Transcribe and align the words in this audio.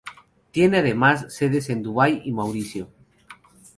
Tiene 0.49 0.79
además 0.79 1.27
sedes 1.31 1.69
en 1.69 1.83
Dubái 1.83 2.23
y 2.25 2.31
Mauricio. 2.31 2.89